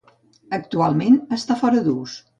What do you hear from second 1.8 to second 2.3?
d'ús.